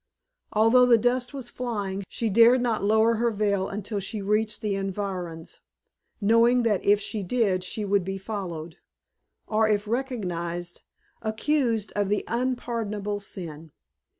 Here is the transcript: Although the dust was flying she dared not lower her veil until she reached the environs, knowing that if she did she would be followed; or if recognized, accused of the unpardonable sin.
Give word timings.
Although 0.51 0.87
the 0.87 0.97
dust 0.97 1.31
was 1.31 1.51
flying 1.51 2.03
she 2.09 2.27
dared 2.27 2.59
not 2.59 2.83
lower 2.83 3.17
her 3.17 3.29
veil 3.29 3.69
until 3.69 3.99
she 3.99 4.19
reached 4.19 4.61
the 4.61 4.75
environs, 4.75 5.59
knowing 6.19 6.63
that 6.63 6.83
if 6.83 6.99
she 6.99 7.21
did 7.21 7.63
she 7.63 7.85
would 7.85 8.03
be 8.03 8.17
followed; 8.17 8.77
or 9.45 9.67
if 9.69 9.87
recognized, 9.87 10.81
accused 11.21 11.93
of 11.95 12.09
the 12.09 12.23
unpardonable 12.27 13.19
sin. 13.19 13.73